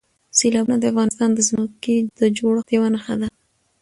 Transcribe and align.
سیلابونه 0.37 0.75
د 0.79 0.83
افغانستان 0.91 1.29
د 1.33 1.39
ځمکې 1.49 1.95
د 2.19 2.21
جوړښت 2.37 2.69
یوه 2.75 2.89
نښه 2.95 3.15
ده. 3.21 3.29